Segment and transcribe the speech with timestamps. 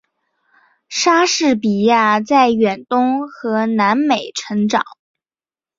[0.89, 4.83] 莎士比亚在远东和南美成长。